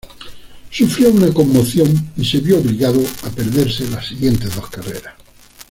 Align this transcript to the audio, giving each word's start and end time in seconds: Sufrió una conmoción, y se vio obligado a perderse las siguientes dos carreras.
Sufrió 0.71 1.11
una 1.11 1.31
conmoción, 1.31 2.11
y 2.17 2.25
se 2.25 2.39
vio 2.39 2.57
obligado 2.57 2.99
a 3.23 3.29
perderse 3.29 3.87
las 3.87 4.07
siguientes 4.07 4.55
dos 4.55 4.67
carreras. 4.67 5.13